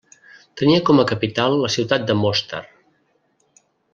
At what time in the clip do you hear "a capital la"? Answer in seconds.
1.03-1.71